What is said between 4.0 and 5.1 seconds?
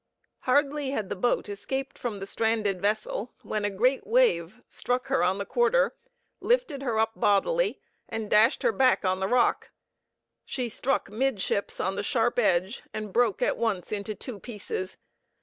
wave struck